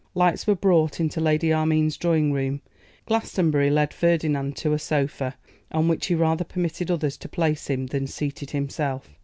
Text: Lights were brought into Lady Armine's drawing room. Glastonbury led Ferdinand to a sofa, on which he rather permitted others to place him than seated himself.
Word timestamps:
Lights 0.15 0.47
were 0.47 0.55
brought 0.55 0.99
into 0.99 1.21
Lady 1.21 1.53
Armine's 1.53 1.95
drawing 1.95 2.33
room. 2.33 2.61
Glastonbury 3.05 3.69
led 3.69 3.93
Ferdinand 3.93 4.55
to 4.57 4.73
a 4.73 4.79
sofa, 4.79 5.35
on 5.71 5.87
which 5.87 6.07
he 6.07 6.15
rather 6.15 6.43
permitted 6.43 6.89
others 6.89 7.17
to 7.17 7.29
place 7.29 7.67
him 7.69 7.85
than 7.85 8.07
seated 8.07 8.49
himself. 8.49 9.11